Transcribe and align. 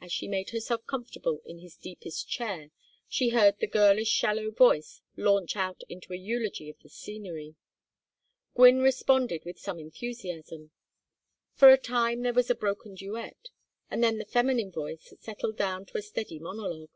As 0.00 0.12
she 0.12 0.28
made 0.28 0.50
herself 0.50 0.86
comfortable 0.86 1.40
in 1.44 1.58
his 1.58 1.74
deepest 1.74 2.28
chair 2.28 2.70
she 3.08 3.30
heard 3.30 3.58
the 3.58 3.66
girlish 3.66 4.06
shallow 4.06 4.52
voice 4.52 5.02
launch 5.16 5.56
out 5.56 5.82
into 5.88 6.12
a 6.12 6.16
eulogy 6.16 6.70
of 6.70 6.78
the 6.78 6.88
scenery. 6.88 7.56
Gwynne 8.54 8.78
responded 8.78 9.44
with 9.44 9.58
some 9.58 9.80
enthusiasm; 9.80 10.70
for 11.54 11.70
a 11.72 11.76
time 11.76 12.22
there 12.22 12.32
was 12.32 12.50
a 12.50 12.54
broken 12.54 12.94
duet, 12.94 13.48
and 13.90 14.00
then 14.00 14.18
the 14.18 14.24
feminine 14.24 14.70
voice 14.70 15.12
settled 15.18 15.56
down 15.56 15.86
to 15.86 15.98
a 15.98 16.02
steady 16.02 16.38
monologue. 16.38 16.94